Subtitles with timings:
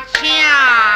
[0.00, 0.91] 枪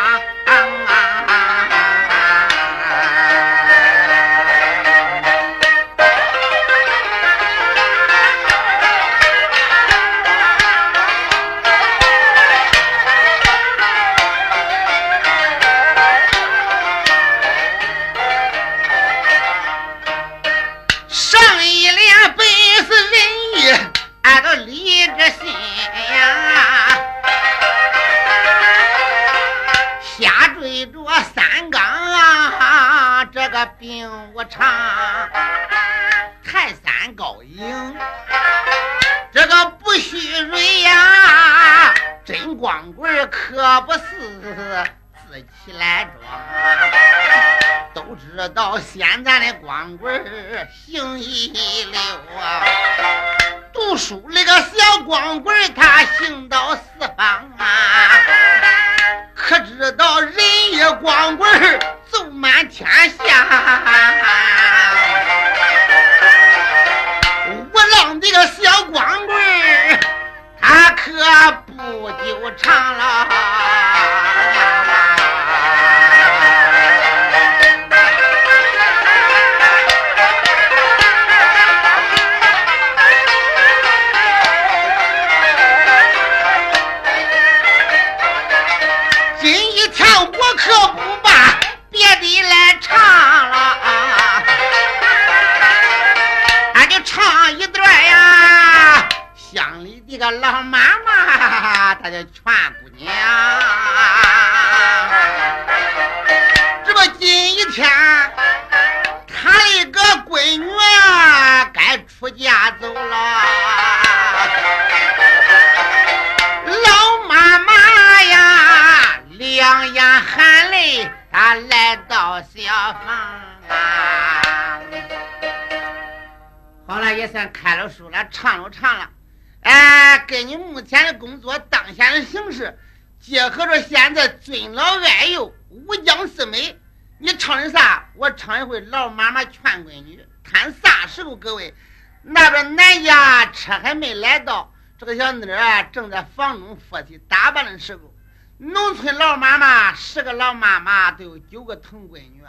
[145.06, 148.12] 这小妮儿，正在房中说起打扮的时候，
[148.58, 152.42] 农村老妈妈十个老妈妈都有九个疼闺女。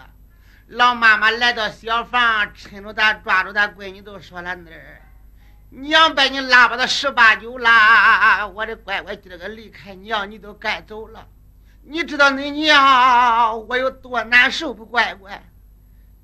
[0.66, 5.04] 老妈妈来到小房，趁着她抓住她闺女，都说了：“妮儿，
[5.70, 11.28] 娘把你拉巴到十八九了，我的乖乖，今个离开娘，你都该走了。
[11.84, 14.84] 你知道你娘我有多难受不？
[14.84, 15.44] 乖乖。”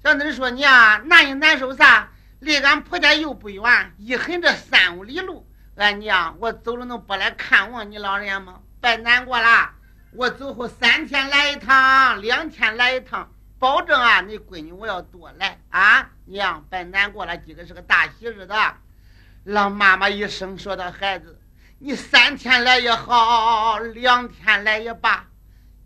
[0.04, 2.10] 小妮儿说：“娘，那你难受啥？
[2.40, 8.60] 离俺婆家又不远，一横这三五里路。”俺娘，我走了能不来看望你老人家吗？
[8.80, 9.72] 别难过了，
[10.12, 16.12] 我走后三天来一趟，两天来一趟，保证啊，你闺女我要多来啊！
[16.26, 18.54] 娘，别难过了，今个是个大喜日子。
[19.46, 21.42] 老妈妈一声说的：“孩子，
[21.80, 25.26] 你三天来也好，两天来也罢，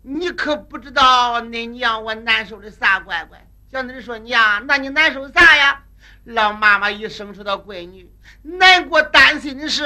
[0.02, 3.42] 你可不知道恁娘我难受的啥，乖乖。”
[3.72, 5.82] 小妮说：“娘，那你难受啥呀？”
[6.24, 8.10] 老妈妈一声说的：“闺女，
[8.42, 9.84] 难过担心的是，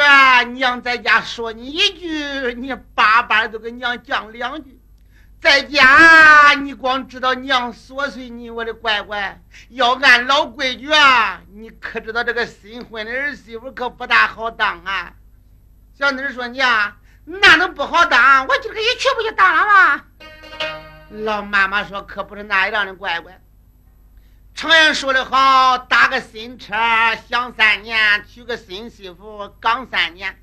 [0.53, 4.79] 娘在家说你一句，你巴巴都跟娘讲两句。
[5.41, 9.41] 在家你光知道娘琐碎你，我的乖乖。
[9.71, 15.15] 要按老规矩啊，你可知道这个新婚的儿媳妇可不大好当啊。”
[15.99, 18.47] 小妮说：“娘，那能不好当？
[18.47, 20.05] 我今个一去不就当了吗？”
[21.25, 23.41] 老妈妈说：“可不是那样的，乖乖。”
[24.55, 26.75] 常言说的好，打个新车
[27.29, 30.39] 享三年，娶个新媳妇刚三年。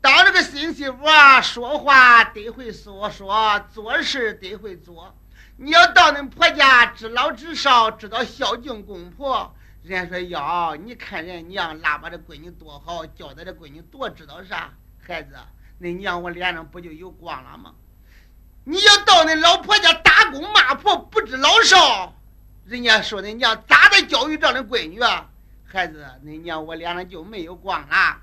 [0.00, 5.16] 当这个新媳妇啊，说话得会说说，做事得会做。
[5.56, 9.52] 你要到恁婆家知老知少，知道孝敬公婆。
[9.82, 14.70] 人家说哟，你看人娘拉把这闺女多好，教导这闺女多知道啥。
[15.04, 15.34] 孩子，
[15.80, 17.72] 恁娘我脸上不就有光了吗？
[18.64, 22.12] 你要到恁老婆家打工骂婆，不知老少。
[22.66, 25.28] 人家说恁娘咋的教育这样的闺女啊？
[25.64, 28.20] 孩子，恁娘我脸上就没有光了。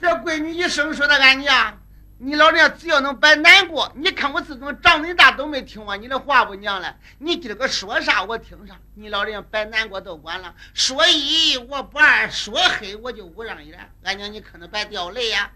[0.00, 1.78] 这闺女一生说的俺娘，
[2.18, 6.96] 你老人家只要能别难过，你看我自从长恁大都没听过你的话不娘了。
[7.18, 10.52] 你今儿个说啥我听啥，你老人家别难过都管了。
[10.74, 13.72] 说一我不二，说黑我就不让一。
[14.02, 15.48] 俺娘你可能别掉泪呀。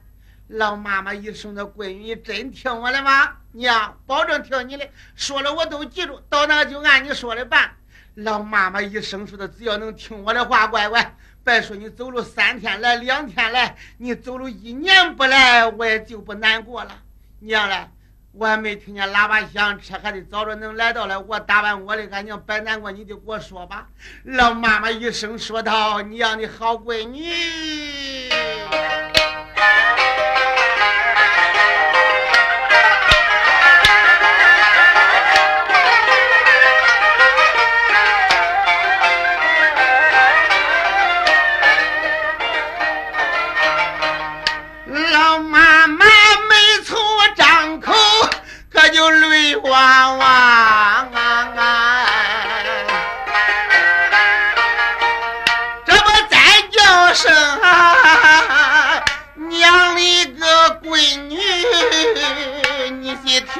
[0.49, 3.37] 老妈妈一生的闺女，你真听我的吗？
[3.53, 7.73] 娘，保证听你的，说了我都记住，到那就按你说的办。
[8.15, 16.93] 老妈妈一生说的，只要能听我的话，乖乖，别说你走了三天来，两天来，你走了一年不来，我也就不难过了。
[17.41, 17.89] 娘嘞，
[18.33, 21.21] 我还没听见喇叭响，车还得早着能来到了。
[21.21, 23.89] 我打扮我的，俺娘别难过，你就给我说吧。
[24.23, 28.31] 老妈妈一生说道：“娘的好闺女。”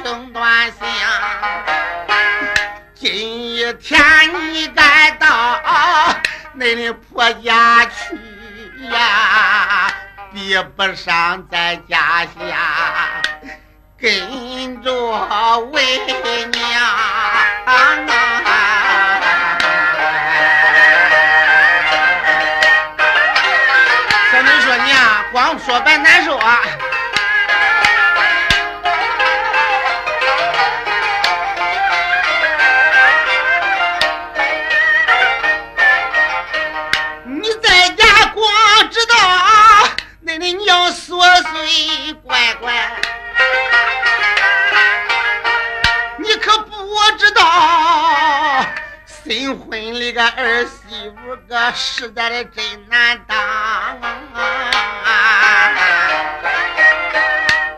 [0.03, 0.87] 听端详。
[2.93, 3.99] 今一天
[4.51, 5.59] 你该到
[6.57, 8.15] 恁的婆家去
[8.91, 9.91] 呀，
[10.33, 13.21] 比不上在家下。
[13.99, 14.91] 跟着
[15.71, 15.99] 为
[16.51, 16.55] 娘，
[24.31, 26.61] 小妹说娘，光说白难受啊！
[41.37, 42.73] 娘琐碎乖乖。
[47.17, 48.65] 知道
[49.05, 53.37] 新婚里个儿媳妇个实在的真难当！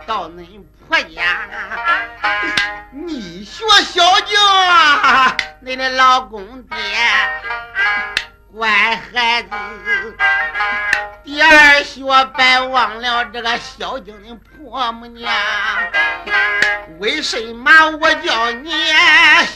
[0.05, 1.47] 到恁婆家，
[2.91, 6.77] 你学孝敬啊，恁的老公爹，
[8.55, 9.49] 乖孩子。
[11.23, 12.01] 第二学
[12.35, 15.31] 别忘了这个孝敬的婆母娘。
[16.99, 18.71] 为什么我叫你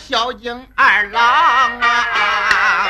[0.08, 1.24] 孝敬二郎
[1.82, 2.88] 啊？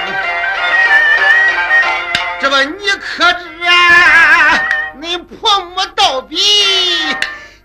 [2.42, 4.60] 这不你可知啊？
[5.00, 6.38] 你婆母倒比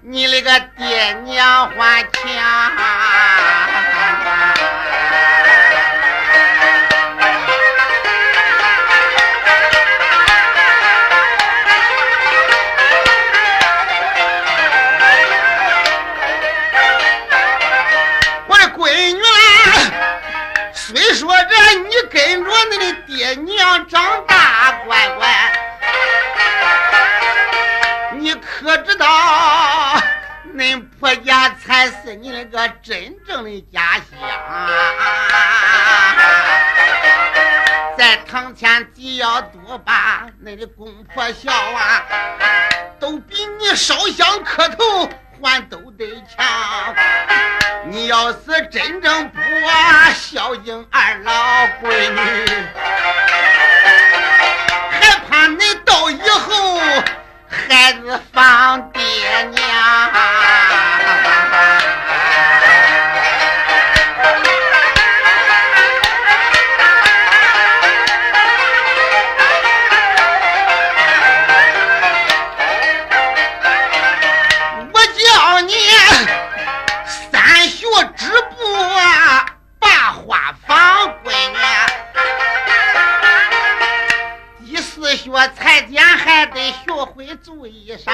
[0.01, 2.13] 你那个爹娘还强。
[23.89, 25.53] 长大，乖乖，
[28.13, 29.07] 你可知道，
[30.55, 34.05] 恁婆家才是你那个真正的家乡。
[37.97, 42.03] 在堂前只要多把恁的公婆孝啊，
[43.01, 45.09] 都比你烧香磕头。
[45.41, 46.45] 还都得强，
[47.87, 48.39] 你要是
[48.71, 49.41] 真正不
[50.15, 51.33] 孝敬二老
[51.83, 52.19] 闺女，
[54.91, 56.81] 还怕你到以后
[57.49, 59.03] 孩子放爹
[59.55, 60.88] 娘。
[85.39, 88.11] 我裁剪还得学会做衣裳，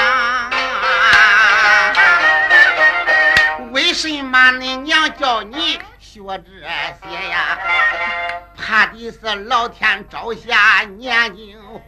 [3.72, 7.58] 为什么恁娘叫你学这些呀？
[8.54, 11.80] 怕的是老天招下年惊慌。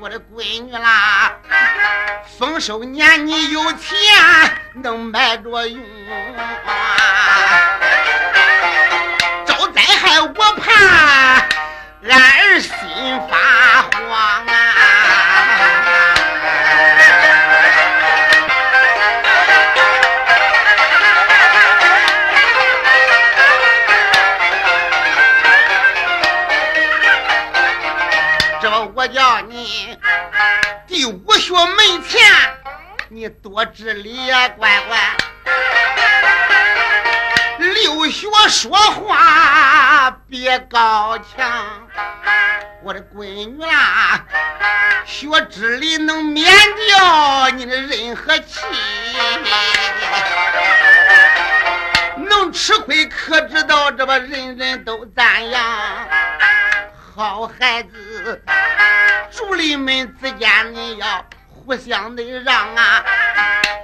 [0.00, 1.32] 我的闺女啦，
[2.38, 3.96] 丰收年你有钱
[4.74, 5.82] 能买着用，
[12.10, 12.70] 俺儿心
[13.28, 14.54] 发慌啊。
[28.60, 29.98] 这我叫你
[30.86, 32.20] 第五学门前
[33.10, 34.98] 你多治理呀乖乖。
[37.82, 41.88] 六学说话别高强，
[42.82, 44.24] 我的闺女啦，
[45.06, 46.52] 学知礼能免
[46.88, 48.64] 掉你的任何气，
[52.16, 55.64] 能吃亏可知道这么人人都赞扬。
[57.14, 58.42] 好孩子，
[59.30, 63.04] 主力们之间你要互相的让啊，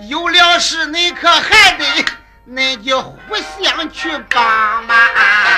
[0.08, 2.04] 有了事你可还得。
[2.46, 5.53] 那就互相去帮忙。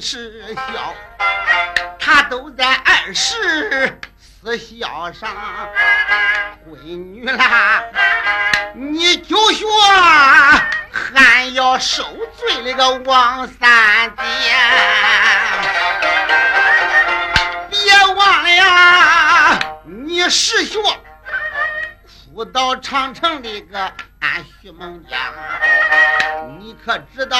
[0.00, 0.94] 是孝，
[1.98, 5.30] 他都在二十四孝上。
[6.68, 7.82] 闺女啦，
[8.74, 9.64] 你就学
[11.14, 12.02] 还要受
[12.36, 14.24] 罪那个王三姐。
[17.70, 20.78] 别忘了，你师学
[22.34, 23.78] 哭到长城的个
[24.20, 25.18] 俺徐梦江，
[26.58, 27.38] 你可知道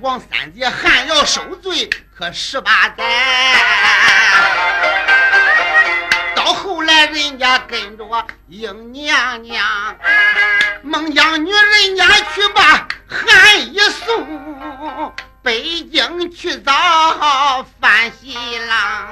[0.00, 3.04] 王三姐还要受罪，可十八载。
[6.34, 9.96] 到后来人家跟着英娘娘，
[10.82, 15.14] 孟姜女人家去把韩一送。
[15.40, 18.36] 北京去找范喜
[18.68, 19.08] 郎，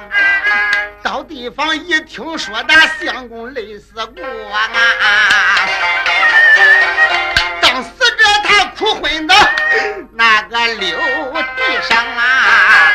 [1.01, 4.69] 到地方一听说那相公累死过啊，
[7.59, 9.33] 当死者他哭昏的
[10.17, 10.97] 那个留
[11.55, 12.91] 地上啊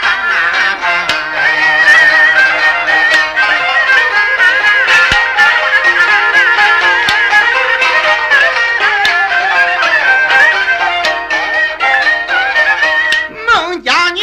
[13.46, 14.20] 孟姜女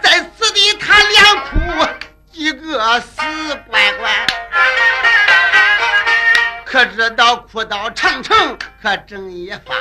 [0.00, 1.88] 在死地她连哭
[2.30, 3.16] 几个死
[3.68, 4.24] 乖乖
[6.64, 9.76] 可知道哭到长城可正一方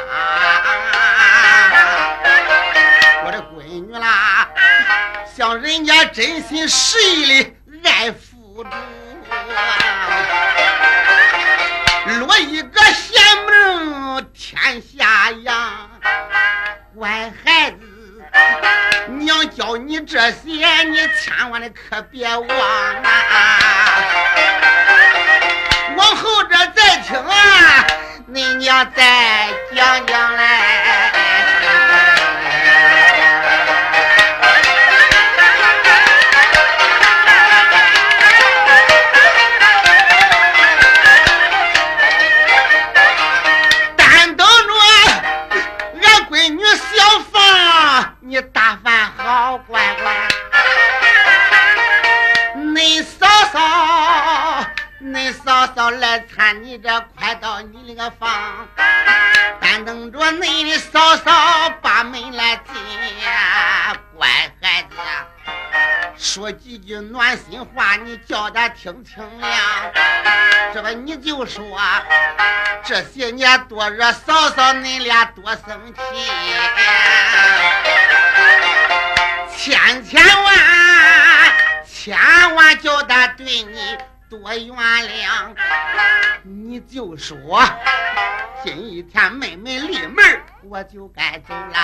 [5.57, 7.53] 人家真心实意的
[7.89, 8.69] 爱父主，
[12.19, 15.89] 落一个贤门天下扬，
[16.95, 17.77] 乖孩子。
[19.19, 23.59] 娘教你这些，你千万的可别忘啊！
[25.95, 27.85] 往后这再听啊，
[28.31, 31.22] 恁娘再讲讲来。
[48.81, 50.27] 饭好乖乖，
[52.55, 54.65] 恁嫂嫂，
[55.01, 58.67] 恁嫂嫂来参你这，快到你那个房，
[59.59, 62.73] 单等着恁的嫂嫂把门来进。
[64.17, 64.27] 乖
[64.61, 64.95] 孩子，
[66.23, 69.91] 说几句暖心话，你叫他听听呀。
[70.73, 71.77] 这个你就说，
[72.85, 76.01] 这些年多惹嫂嫂恁俩多生气。
[79.57, 81.53] 千千万
[81.85, 82.17] 千
[82.55, 83.97] 万叫他对你
[84.39, 85.53] 多原谅，
[86.41, 87.63] 你就说
[88.63, 91.77] 今一天妹妹离门，我就该走了。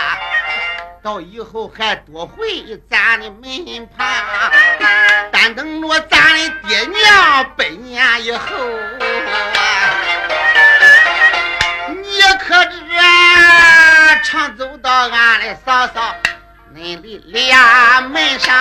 [1.04, 2.36] 到以后还多回
[2.90, 4.08] 咱的门旁，
[5.32, 8.48] 但等着咱的爹娘百年以后，
[12.02, 12.80] 你可知
[14.24, 16.16] 常走到俺的嫂嫂。
[16.72, 18.56] 你的俩门上，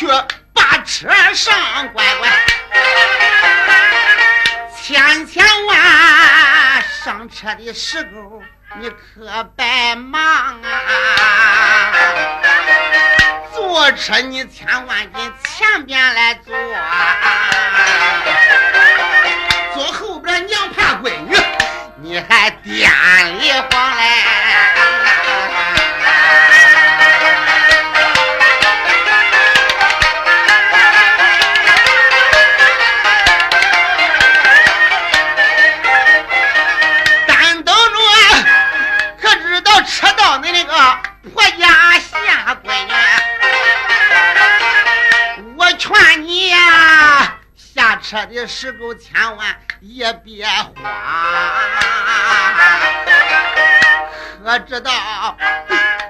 [0.00, 0.06] 去
[0.54, 2.30] 把车上，乖乖，
[4.74, 8.42] 千千万上车的时候。
[8.78, 10.22] 你可别忙
[10.62, 11.92] 啊！
[13.52, 16.56] 坐车你千万跟前边来坐，
[19.74, 21.36] 坐后边娘怕闺女，
[22.00, 22.88] 你还颠
[23.40, 24.89] 里晃来。
[48.10, 50.74] 车的时候千万也别慌，
[54.44, 55.36] 可知道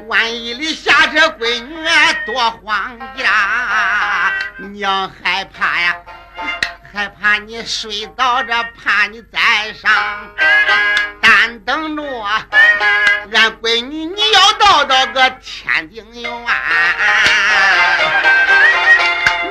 [0.07, 1.85] 万一里下这闺女
[2.25, 4.33] 多慌呀？
[4.71, 5.95] 娘害怕呀，
[6.91, 9.93] 害怕你睡倒着，怕你再上，
[11.21, 12.03] 但等着
[13.31, 16.33] 俺闺女你要到到个天津园。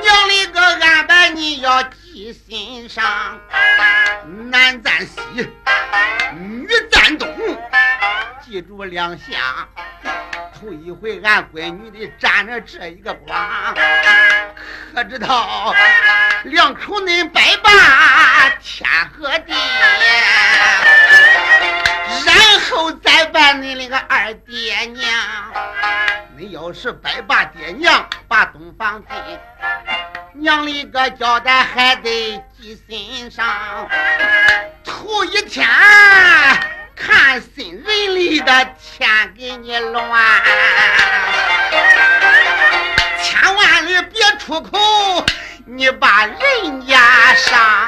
[0.02, 1.84] 娘里个安排你要。
[2.32, 3.38] 心上，
[4.50, 5.20] 男赞西，
[6.38, 7.28] 女赞东，
[8.44, 9.68] 记住两下。
[10.60, 13.74] 头一回俺闺女的沾了这一个光，
[14.94, 15.74] 可知道
[16.44, 17.70] 两口恁拜把
[18.60, 19.54] 天和地，
[22.26, 25.02] 然后再拜恁那个二爹娘。
[26.36, 29.39] 恁要是拜把爹娘，把东房地。
[30.50, 33.88] 娘里个交代还得记心上，
[34.84, 35.64] 头一天
[36.96, 40.42] 看新人里的天给你乱，
[43.22, 45.24] 千万里别出口，
[45.66, 47.79] 你把人家伤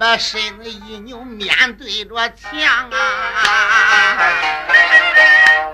[0.00, 4.16] 把身子一扭，面对着墙啊！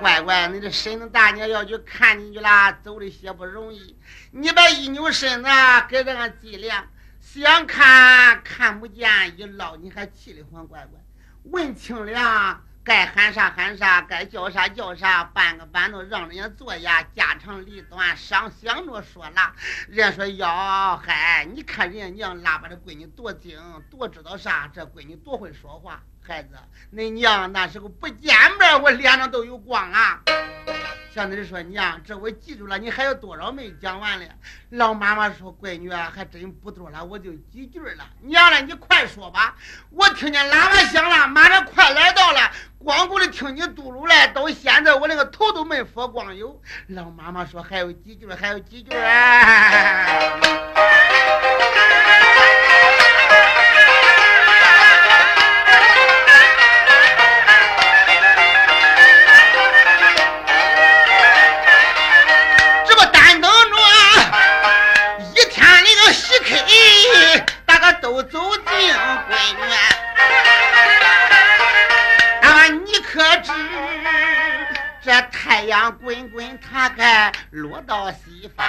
[0.01, 3.97] 乖乖，你的婶子大娘要去看你去了，走的些不容易。
[4.33, 5.49] 你把一扭身子，
[5.89, 6.89] 跟这个脊梁，
[7.21, 9.09] 想看看不见，
[9.39, 11.01] 一捞你还气里慌，乖乖，
[11.45, 12.63] 问清了。
[12.87, 19.53] 该喊啥喊啥，该叫啥叫啥，搬个板凳让人家坐呀，家长里短上想着说啦。
[19.89, 20.47] 人家说哟
[21.05, 26.01] 嗨，你看人家娘拉把这闺女多精，多知道啥，这闺女多会说话。
[26.23, 26.51] 孩子，
[26.95, 30.23] 恁娘那时候不见面，我脸上都有光啊。
[31.17, 34.31] 像你说娘，这我记住了，你还有多少没讲完嘞？
[34.69, 38.05] 老妈妈说闺女啊还真不多了，我就几句了。
[38.21, 39.57] 娘嘞，你快说吧，
[39.89, 42.53] 我听见喇叭响了，马上快来到了。
[42.79, 46.61] 光顾着听你嘟噜嘞，到现在我那个头都没佛光有。
[46.89, 48.91] 老妈妈说还有几句，还有几句。
[77.87, 78.67] 到西方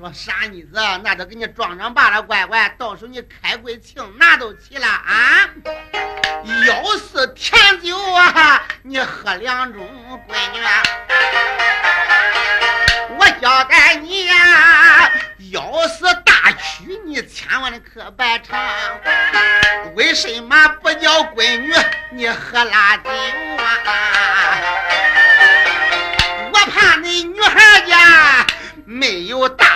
[0.00, 5.46] 说傻妮子，那都给你装上罢了，乖乖，到时候你开柜请拿都齐了啊。
[6.66, 9.76] 要是甜酒啊，你喝两盅，
[10.26, 10.60] 闺女。
[13.18, 15.10] 我交代你呀，
[15.52, 18.58] 要是大曲，你千万可别尝。
[19.94, 21.74] 为什么不叫闺女
[22.10, 23.76] 你喝辣酒啊？
[26.54, 28.46] 我怕你女孩家
[28.86, 29.66] 没有大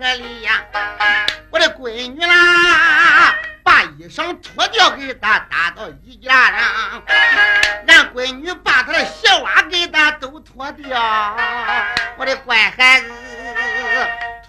[0.00, 0.64] 里呀。
[1.50, 7.02] 我的闺女啦，把衣裳脱掉，给他搭到衣架上。
[7.86, 11.36] 俺闺女把他的鞋袜给他都脱掉，
[12.16, 13.10] 我的乖孩子。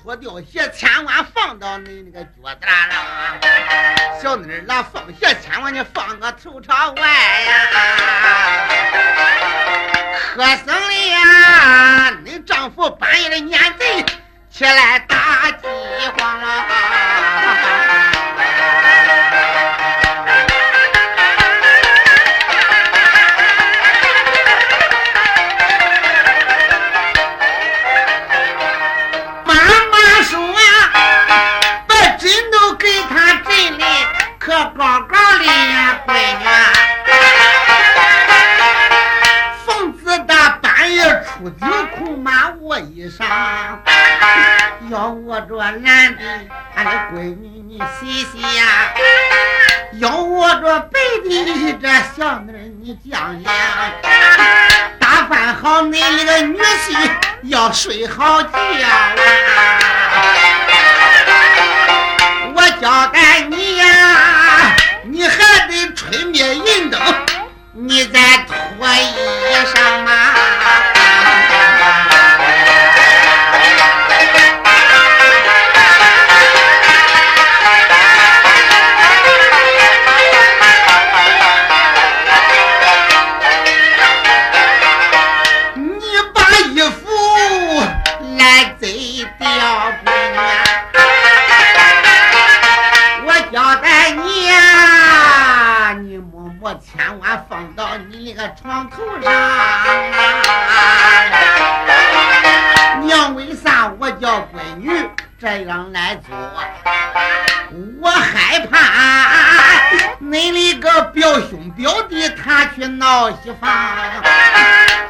[0.04, 4.20] 脱掉鞋，千万放到你那个脚蛋上。
[4.22, 7.08] 小妮儿，那放鞋千万你放个头朝外
[7.42, 7.54] 呀。
[45.46, 46.22] 着男的，
[46.76, 48.94] 俺的闺女你洗洗呀；
[50.00, 53.54] 要握着白的，这小妮儿你讲讲。
[55.00, 57.12] 打扮好你那个女婿，
[57.44, 59.14] 要睡好觉啊！
[62.54, 67.00] 我交代你呀，你还得吹灭银灯，
[67.74, 68.56] 你再脱
[68.88, 70.12] 衣裳嘛。
[98.62, 99.32] 床头上，
[103.02, 106.38] 娘为啥我叫闺女这样来做？
[108.00, 108.78] 我害怕
[110.22, 113.66] 恁那个表兄表弟他去闹媳妇，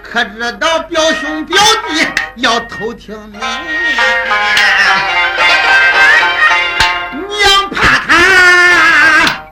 [0.01, 3.37] 可知道表兄表弟要偷听你，
[7.27, 8.13] 娘怕他，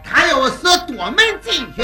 [0.10, 0.58] 他要是
[0.88, 1.84] 夺门进去。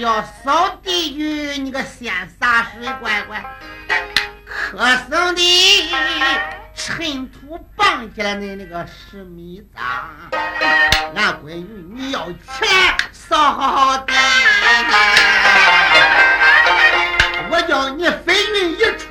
[0.00, 3.44] 要扫地去，你个先洒水乖乖。
[4.46, 4.78] 可
[5.08, 5.40] 生的
[6.74, 9.82] 尘土绑起来的那个十米脏，
[11.14, 14.12] 俺闺女你要起来扫好好的。
[17.50, 19.06] 我叫你飞云一出，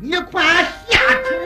[0.00, 0.42] 你快
[0.88, 1.39] 下厨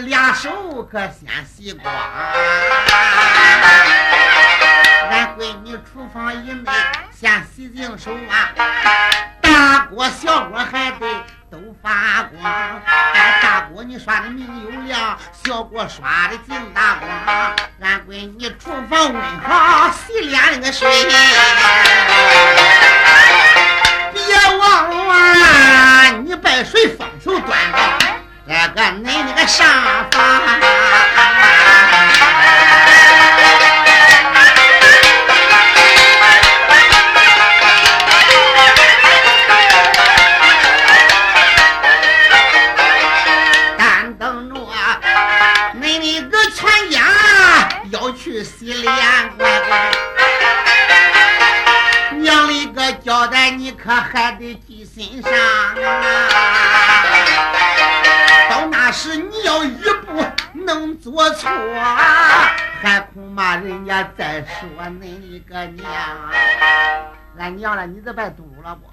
[0.00, 1.92] 俩手可先洗光，
[5.10, 6.70] 俺闺女厨房以内
[7.10, 8.50] 先洗净手啊，
[9.40, 11.06] 大锅小锅还得
[11.50, 12.42] 都发光。
[13.12, 17.10] 哎，大锅你刷的明又亮，小锅刷的净大光。
[17.80, 20.88] 俺闺女厨房温好，洗脸那个水，
[24.12, 24.20] 别
[24.58, 24.60] 忘
[25.08, 27.78] 了你把水放手端到。
[28.46, 28.99] 那个恁那个上房，但等着恁那个
[29.50, 29.64] 啥
[30.12, 30.20] 法
[43.76, 44.54] 但等着
[45.98, 47.00] 你的全家
[47.90, 48.94] 要去洗脸
[52.20, 55.09] 娘的个交代你可还得记心
[67.40, 68.86] 俺娘了，你这白嘟噜了不？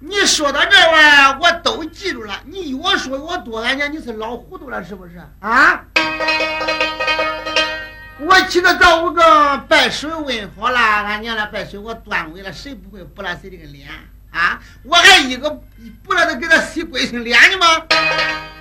[0.00, 2.40] 你说到这玩我都记住了。
[2.44, 5.16] 你越说越多，俺娘你是老糊涂了是不是？
[5.38, 5.84] 啊！
[8.18, 13.88] 我起个早五更，拜水问好了，俺娘了拜水我端过来了，谁不会不拉谁这个脸？
[14.32, 14.58] 啊！
[14.82, 15.48] 我还一个
[16.02, 17.66] 不知道给他洗鬼心脸呢吗？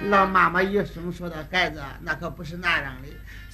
[0.10, 3.08] 老妈妈一声说的：“孩子，那可不是那样的，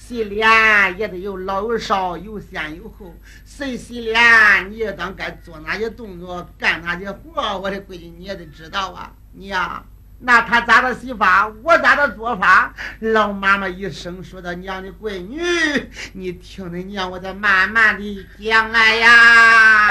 [0.06, 3.14] 洗脸也得有老有少，有先有后。
[3.46, 7.58] 谁洗脸，你也当该做哪些动作，干哪些活。
[7.58, 9.10] 我的闺女，你也得知道啊！
[9.32, 9.82] 你呀，
[10.18, 12.74] 那他咋的洗法，我咋的做法？
[13.00, 15.40] 老妈妈一声说的：娘的闺女，
[16.12, 19.88] 你听着娘，我再慢慢的讲来呀。”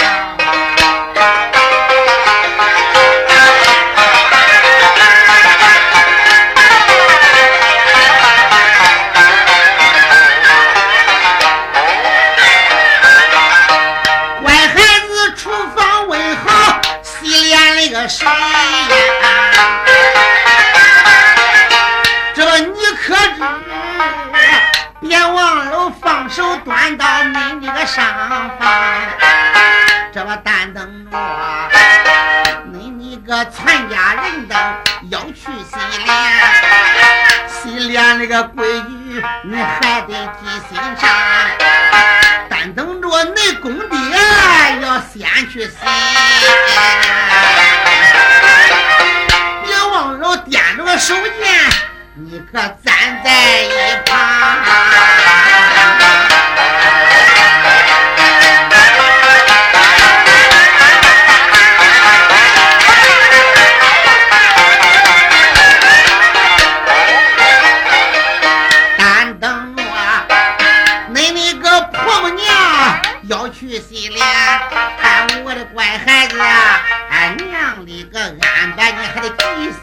[78.43, 79.81] 的个安排你还得记心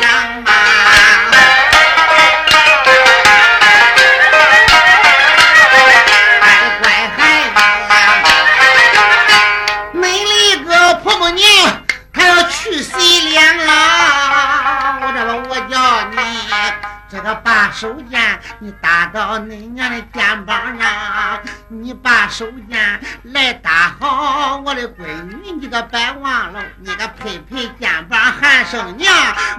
[0.00, 0.02] 上
[0.42, 0.50] 嘛。
[6.40, 6.46] 哎，
[6.80, 6.84] 乖
[7.16, 7.18] 孩
[7.56, 7.58] 子，
[9.94, 11.46] 恁那个婆婆娘
[12.12, 15.74] 还要去洗脸啦，我这个我叫
[16.10, 16.16] 你。
[17.08, 21.38] 这个把手绢你搭到恁娘的肩膀上，
[21.82, 29.12] 你把手绢来搭好，我的闺女，你可别忘了，你个拍拍肩膀喊声娘，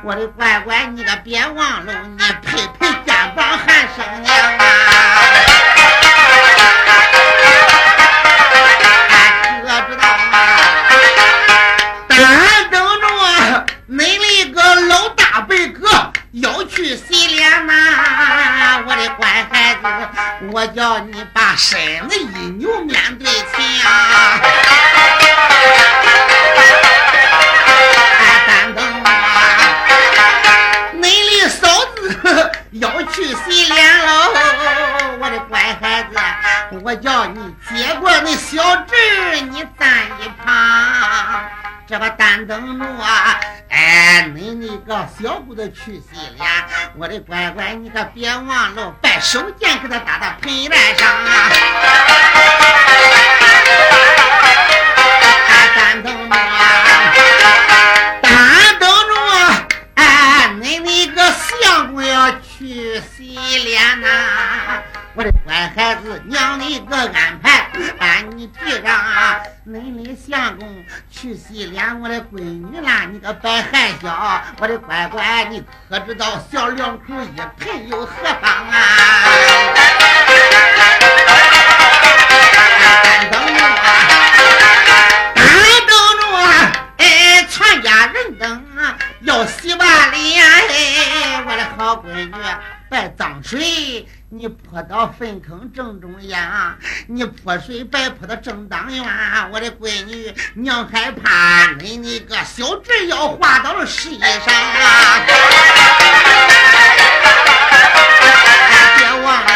[0.03, 5.82] 我的乖乖，你可别忘了，你拍拍肩膀喊声娘啊。
[20.52, 22.26] 我叫你把身子一
[22.58, 23.54] 扭，面对墙。
[28.19, 29.08] 哎，等等啊，
[31.02, 31.04] 恁
[31.41, 31.62] 的嫂
[31.95, 34.10] 子要去洗脸喽，
[35.19, 36.15] 我的乖孩子，
[36.84, 38.91] 我叫你接过那小侄
[39.41, 40.52] 你站一旁，
[41.85, 46.47] 这把单灯笼啊，哎，你那个小姑子去洗脸，
[46.95, 51.49] 我的乖乖，你可别忘了把手绢给他搭到盆沿上啊。
[73.43, 78.73] 啦，你个别害臊，我的乖乖，你可知道小两口一盆又何妨啊？
[93.43, 96.77] 水你泼到粪坑正中央，
[97.08, 99.03] 你泼水白泼到正当院，
[99.51, 105.19] 我的闺女，娘害怕你那个小侄要滑到了石上啊！
[108.97, 109.51] 别忘了，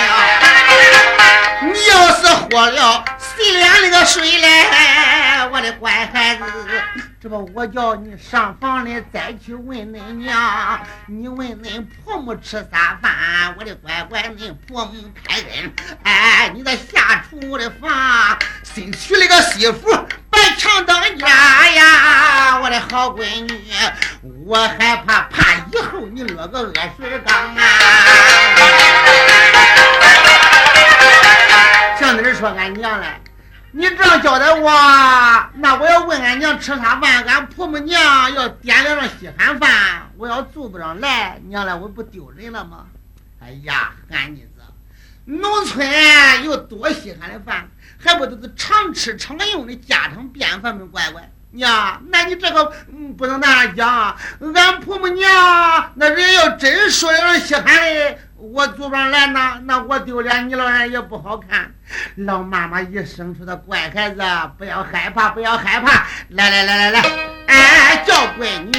[1.73, 4.65] 你要是喝了洗脸那个水嘞，
[5.49, 6.43] 我的乖孩子，
[7.29, 13.55] 我叫你上房里再去问恁娘，你问恁婆母吃啥饭？
[13.57, 15.73] 我的乖乖，恁婆母开恩，
[16.03, 19.91] 哎，你再下厨的房，新娶了个媳妇，
[20.29, 21.27] 白墙当家
[21.69, 22.59] 呀！
[22.61, 23.73] 我的好闺女，
[24.45, 27.63] 我害怕怕以后你落个恶水缸啊！
[31.99, 33.07] 像你说俺娘嘞。
[33.77, 34.71] 你这样交代我，
[35.53, 42.87] 那我要问俺娘吃啥饭，俺婆母娘要点两样稀罕饭，我要做不上来，娘嘞，我不丢人了吗？
[43.39, 44.63] 哎呀，俺妮子，
[45.25, 45.87] 农村
[46.43, 47.69] 有多稀罕的饭，
[48.03, 50.87] 还不都是常吃常用的家常便饭吗？
[50.91, 52.73] 乖乖，娘，那你这个
[53.15, 54.17] 不能那样讲，
[54.55, 58.17] 俺婆母娘那人要真说两稀罕的。
[58.39, 61.73] 我做不上来，那那我丢脸，你老人也不好看。
[62.17, 64.21] 老妈妈一生出的乖孩子，
[64.59, 66.05] 不要害怕，不要害怕。
[66.29, 67.01] 来来来来来，
[67.47, 68.71] 哎，叫闺女，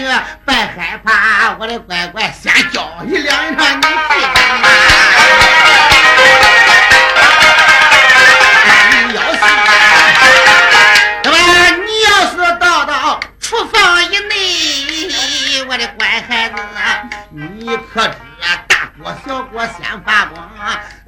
[0.46, 3.88] 别害怕，我的乖乖，先教一两让你记
[4.20, 4.68] 上嘛。
[9.08, 9.38] 你要是，
[11.24, 11.36] 那么
[11.84, 14.36] 你要是到到厨房以内，
[15.68, 16.54] 我的乖孩子，
[17.30, 18.14] 你可知
[18.66, 18.88] 大？
[18.98, 20.40] 锅小锅先发光，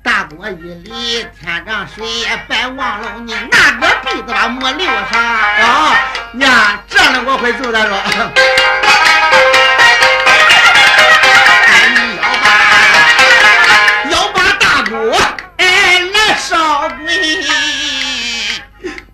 [0.02, 5.18] 大锅一里天上水，也白忘了你拿个篦子把馍留上。
[5.18, 5.96] 啊，
[6.32, 7.96] 娘，这样的我会做的说。
[11.66, 12.46] 哎，你要把
[14.10, 14.94] 要把大锅
[15.56, 15.64] 哎
[16.12, 17.00] 来烧滚。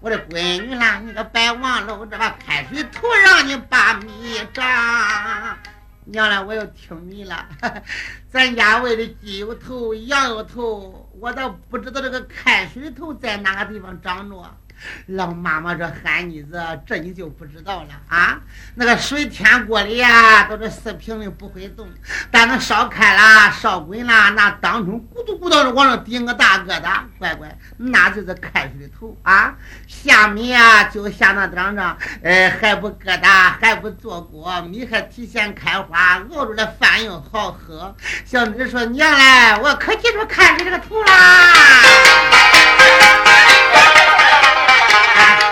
[0.06, 5.58] 我的闺女啦，你可别忘了我这把开水头让你把米长。
[6.04, 7.44] 娘嘞，我又听你了。
[8.30, 14.56] 咱家喂的鸡有头，羊有头，我倒不知道这个开水头在哪个地方长着。
[15.06, 18.38] 老妈妈这喊妮子，这你就不知道了啊！
[18.74, 21.88] 那个水天锅里呀，都是四平的，不会动。
[22.30, 29.54] 但那烧开了，烧滚了，那当中咕嘟咕嘟的往上顶个大疙瘩，乖乖，那就是开水的头啊！
[29.86, 37.94] 下米啊，就下那当上，哎，还不疙瘩，还不做锅，米还提前开花，熬出来饭又好喝。
[38.24, 41.52] 小妮说：“娘嘞，我可记住看你这个头啦。”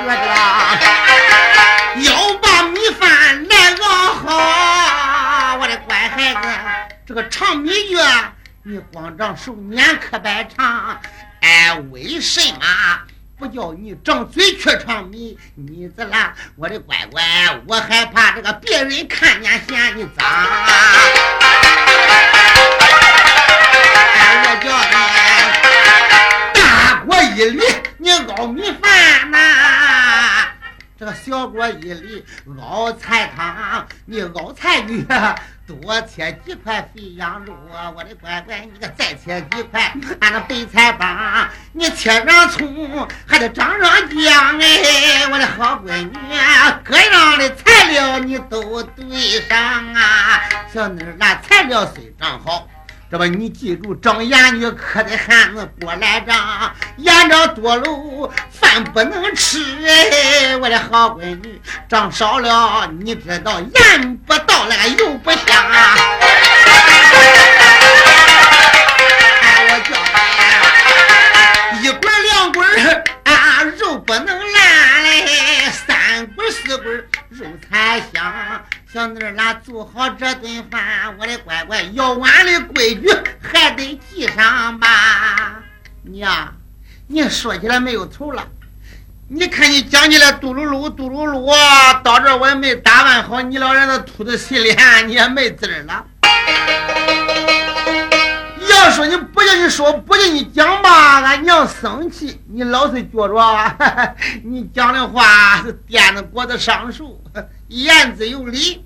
[0.04, 0.26] 学着
[2.02, 6.40] 要把米饭来熬好，我的乖孩子，
[7.06, 8.04] 这个长米月
[8.64, 11.00] 你光长手年可白长，
[11.40, 12.60] 哎，为什么
[13.38, 15.38] 不叫你张嘴去长米？
[15.54, 17.22] 你子啦，我的乖乖，
[17.66, 20.26] 我害怕这个别人看见嫌你脏。
[24.16, 24.94] 哎，我叫你
[27.14, 27.60] 锅一里。
[27.98, 29.38] 你熬米饭呐，
[30.98, 32.24] 这个小锅一里
[32.60, 35.06] 熬菜汤，你熬菜鱼
[35.66, 46.12] 多切几块肥羊肉啊，我的乖乖，你可再切几块，俺那白菜帮，你切上葱，还得长上姜哎，我的好闺女，
[46.82, 49.58] 各样的材料你都对上
[49.94, 52.68] 啊，小妮儿那材料虽长好。
[53.10, 65.40] 这不，你记住，长眼女可得喊着过来长，眼长多喽饭不能吃，哎，我的好闺女，长少了，你知道，盐不到了，油不香。
[69.42, 69.94] 哎，我叫。
[71.82, 72.66] 一滚两滚，
[73.24, 77.04] 啊，肉不能烂嘞，三滚四滚。
[77.34, 83.08] 肉才香小妮儿啦，做好这顿饭，我的乖乖，要碗的规矩
[83.42, 85.60] 还得记上吧。
[86.02, 86.54] 娘，
[87.08, 88.46] 你说起来没有头了。
[89.26, 96.06] 你看你讲起来嘟噜噜嘟噜噜，到这我也没打扮好，你老人家秃子洗脸，你也没滋了。
[98.94, 102.40] 说你不叫你说，不叫你讲吧，俺娘生气。
[102.48, 103.76] 你老是觉着
[104.44, 107.20] 你讲的话是颠着果子上树，
[107.68, 108.84] 言之有理。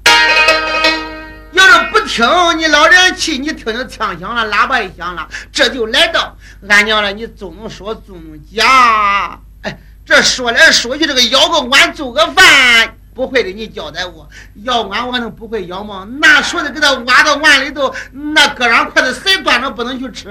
[1.52, 2.26] 要是不听，
[2.58, 6.36] 你老脸气，你听听枪响了，喇叭一响了，这就来到
[6.68, 7.12] 俺娘了。
[7.12, 9.42] 你总能说，总能讲。
[9.62, 12.94] 哎，这说来说去，这个舀个碗做个饭。
[13.18, 14.28] 不会的，你交代我，
[14.62, 16.06] 要碗我还能不会舀吗？
[16.20, 20.30] 拿勺子给他挖到碗里头，那搁上筷子谁端着不能去吃？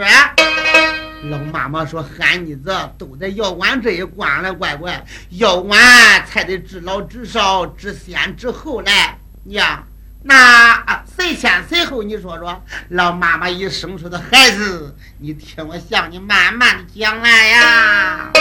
[1.24, 5.78] 老妈妈说：“憨妮子都在要碗这一关了，乖乖，要碗
[6.26, 9.20] 才得知老知少，知先知后来。
[9.44, 9.84] 娘，
[10.24, 12.02] 那谁先谁后？
[12.02, 18.32] 你说说。”老妈妈一声说：“的孩子，你听我向你慢慢的讲来呀。”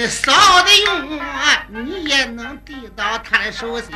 [0.00, 0.32] 恁的嫂
[0.62, 3.90] 子用，你也能递到他的手上。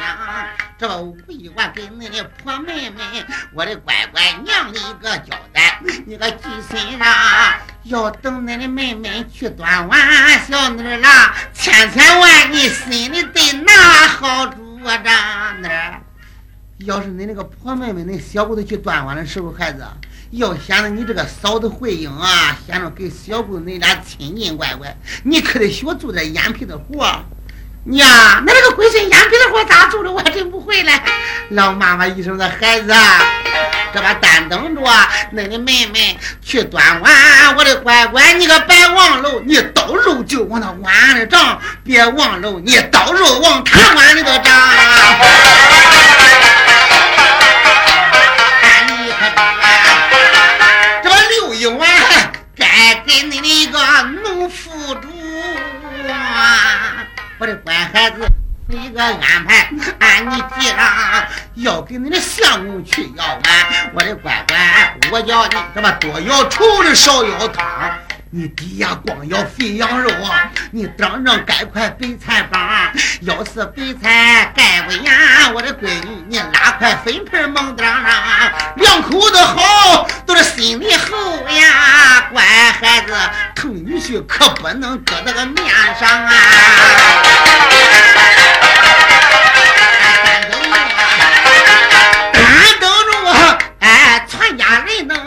[0.79, 3.25] 这五一碗给恁的婆妹妹，
[3.55, 7.07] 我的乖乖娘的一个交代，你个记心上。
[7.85, 13.73] 要等恁的妹妹去端碗，小妮儿啦，千千万你心里得拿
[14.09, 14.99] 好主啊！
[15.03, 15.69] 长妮，
[16.87, 19.83] 要是你那个婆妹妹、那小姑子去端碗的时候，孩子
[20.37, 27.07] 要显得你这个嫂子慧英啊，显得跟小姑子你俩亲近，乖乖，你可得学做点眼皮子活。
[27.85, 28.09] 娘，
[28.45, 30.11] 那这个鬼神眼皮子活咋做的？
[30.11, 30.93] 我还真不会嘞。
[31.51, 32.93] 老妈妈一声的孩子，
[33.93, 34.81] 这把单等着
[35.35, 37.55] 恁的妹妹去端碗。
[37.57, 44.53] 我的乖乖，你可别忘了，你倒肉就往那碗里长，别忘了你倒肉往他碗里头长。
[53.35, 53.81] 你的一个
[54.23, 55.09] 农夫主
[56.09, 57.05] 啊。
[57.39, 58.25] 我的乖孩子，
[58.69, 59.69] 一个安排，
[59.99, 63.43] 按你记上，要给你的相公去要碗。
[63.93, 67.93] 我的乖乖，我叫你什么多要稠的，少要汤。
[68.31, 70.11] 你底下光要肥羊肉，
[70.73, 72.61] 你当上盖块白菜帮。
[73.21, 75.13] 要是白菜盖不严，
[75.55, 78.04] 我的闺女，你拉块粉盆蒙当
[84.23, 85.67] 可不能搁那个面
[85.99, 86.33] 上啊。
[92.81, 95.25] 等着，哎，全家人能。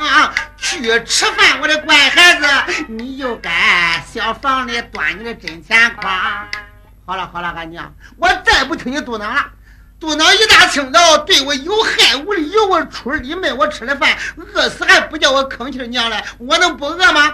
[0.59, 2.45] 去吃饭，我的乖孩子，
[2.89, 6.11] 你就该小房里端你的真钱筐。
[7.05, 9.45] 好了好了，俺娘，我再不听你嘟囔了。
[9.99, 14.15] 嘟囔一大清早，对我有害无利，有我出里门，我吃了饭，
[14.53, 17.33] 饿死还不叫我吭气娘嘞，我能不饿吗？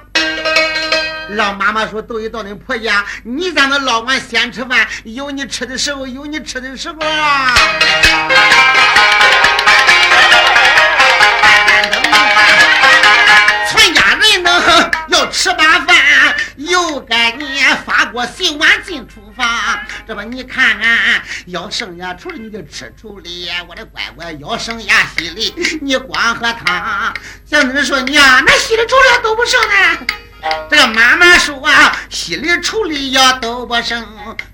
[1.29, 6.95] 老妈妈说，都一到恁婆家，你在那老管先吃饭，有你吃的时候，有你吃的时候。
[13.69, 15.92] 全家人呢要吃罢饭，
[16.57, 19.79] 又该你发锅洗碗进厨房。
[20.07, 27.13] 这不你看看，要剩下厨的你就吃厨里，我的乖乖要剩下稀里，你光喝汤。
[27.45, 30.07] 小妮说娘，那稀里煮了都不剩呢。
[30.69, 34.05] 这个妈妈说啊，稀里处理呀都不剩，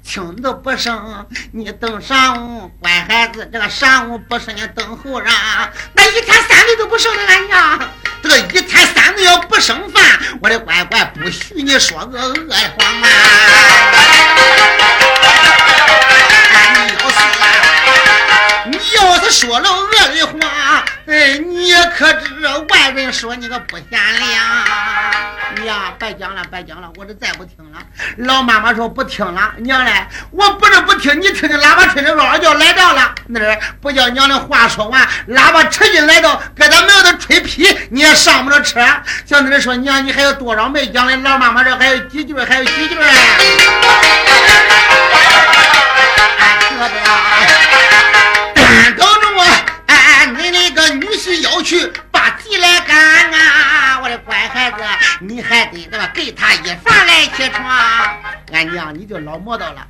[0.03, 1.27] 轻都不剩。
[1.51, 5.33] 你等上午，乖孩子，这个上午不剩，你等后让。
[5.93, 7.89] 那一天三顿都不剩的俺娘，
[8.22, 10.03] 这个一天三顿要不剩饭，
[10.41, 12.36] 我的乖乖不许你说个恶
[12.78, 13.09] 话啊！
[16.74, 17.17] 你要是，
[18.70, 21.38] 你要是说了饿的话，哎，
[21.99, 25.65] 可知外人说你个不贤良。
[25.65, 27.79] 娘，白讲了，白讲了，我这再不听了。
[28.19, 38.79] 老妈妈说不听了，娘嘞，我不是不听，你听听喇叭吹的嗷嗷叫来到了那儿，不叫娘的话说完，喇叭扯进来到，搁咱门子吹屁，你也上不了车。
[39.25, 41.17] 像那说娘，你还有多少没讲的？
[41.17, 42.95] 老妈妈这还有几句，还有几句。
[46.79, 47.98] 单
[51.20, 54.78] 是要去把地来干啊，我的乖孩子。
[55.20, 56.09] 你还得那么？
[56.13, 57.65] 给他一饭来起床。
[58.51, 59.86] 俺娘你就老磨叨了，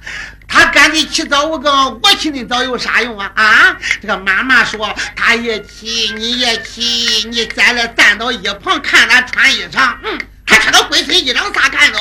[0.48, 3.32] 他赶紧起早，我跟我起恁早有啥用啊？
[3.36, 3.78] 啊！
[4.02, 10.20] 这个妈妈说，他也起，你也起，你在这站到一旁看他穿衣裳，嗯。
[10.50, 12.00] 他穿个灰色衣裳，咋看着？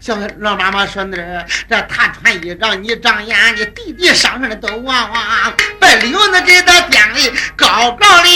[0.00, 1.16] 小老妈妈说：“那
[1.68, 5.54] 这他穿衣裳，你长眼，你弟弟上身的都旺旺。
[5.80, 8.28] 白领子给他垫的高高的，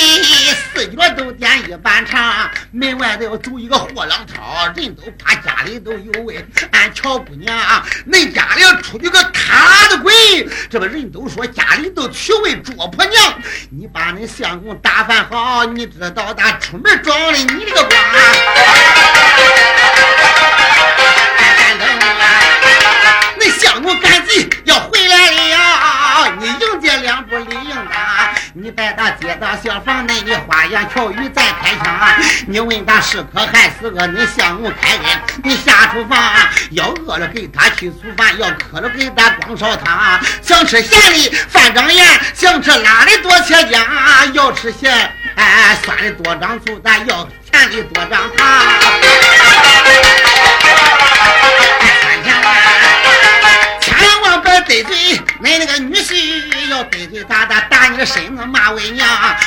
[0.73, 2.51] 四角都垫一半长。
[2.71, 6.43] 门外头要走一个货郎套，人都怕家里都有味。
[6.71, 13.35] 俺乔姑娘，恁家里出去个塌的鬼，这不人都说家里都娶位捉婆娘。
[13.71, 17.91] 你把恁相公打扮好，你知道他出门撞的你这个光。”
[23.37, 31.87] 那相公赶紧要回来了，你迎接两步礼应答，你带他接到小房内，你花言巧语再开枪。
[32.47, 36.19] 你问他是渴还是饿，你相公开恩，你下厨房
[36.71, 40.21] 要饿了给他去煮饭，要渴了给他光烧汤。
[40.43, 43.83] 想吃咸的饭长盐，想吃辣的多切姜，
[44.35, 47.27] 要吃咸哎酸的多长醋，咱要。
[47.69, 48.47] 钱的多张糖，
[52.01, 52.47] 三千万，
[53.81, 53.89] 千
[54.23, 54.97] 万别得罪
[55.43, 59.07] 恁那个女婿，要得罪他，他打你的身子骂为娘。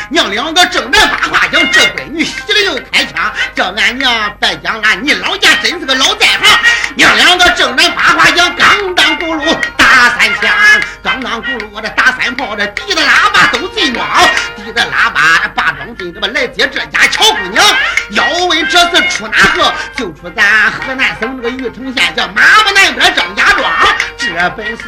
[0.10, 4.96] 娘两个正在把话讲，这闺女稀里又开枪，叫俺娘别讲了。
[5.02, 6.40] 你老家真是个老在行。
[6.96, 9.58] 娘两个正在把话讲，刚当咕噜
[9.94, 10.52] 打三枪，
[11.04, 14.04] 刚当咕噜我这打三炮，这滴的喇叭都最猛，
[14.56, 17.64] 滴的喇叭八庄镇这么来接这家乔姑娘。
[18.10, 23.72] 要问这次出哪河，就出咱河南省这个虞城县，叫马步南边张家庄。
[24.18, 24.84] 这本是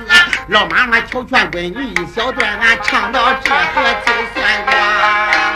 [0.47, 5.54] 老妈妈调劝闺女一小段，俺唱到这河就算过。